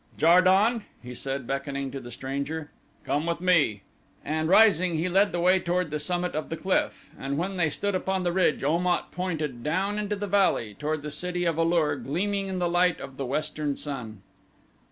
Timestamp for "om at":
8.63-9.11